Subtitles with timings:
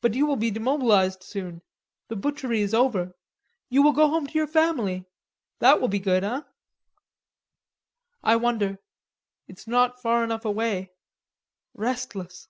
[0.00, 1.60] "But you will be demobilized soon;
[2.08, 3.12] the butchery is over.
[3.68, 5.04] You will go home to your family.
[5.58, 6.46] That will be good, hein?"
[8.22, 8.78] "I wonder.
[9.46, 10.92] It's not far enough away.
[11.74, 12.48] Restless!"